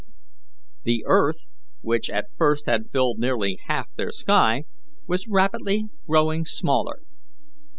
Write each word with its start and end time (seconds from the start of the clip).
The 0.81 1.03
earth, 1.05 1.45
which 1.81 2.09
at 2.09 2.35
first 2.35 2.65
had 2.65 2.89
filled 2.91 3.19
nearly 3.19 3.59
half 3.67 3.91
their 3.91 4.09
sky, 4.11 4.63
was 5.05 5.27
rapidly 5.27 5.89
growing 6.07 6.43
smaller. 6.43 7.01